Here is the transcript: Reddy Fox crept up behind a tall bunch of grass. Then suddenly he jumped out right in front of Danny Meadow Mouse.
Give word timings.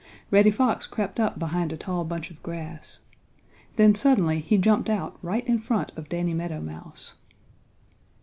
Reddy 0.31 0.49
Fox 0.49 0.87
crept 0.87 1.19
up 1.19 1.37
behind 1.37 1.71
a 1.71 1.77
tall 1.77 2.03
bunch 2.05 2.31
of 2.31 2.41
grass. 2.41 3.01
Then 3.75 3.93
suddenly 3.93 4.39
he 4.39 4.57
jumped 4.57 4.89
out 4.89 5.15
right 5.21 5.45
in 5.47 5.59
front 5.59 5.91
of 5.95 6.09
Danny 6.09 6.33
Meadow 6.33 6.59
Mouse. 6.59 7.13